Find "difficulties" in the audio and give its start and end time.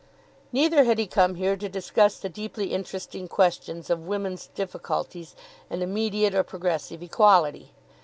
4.47-5.35